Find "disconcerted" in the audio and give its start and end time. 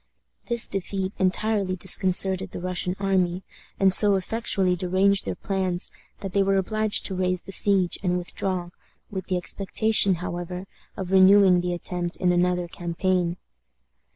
1.75-2.49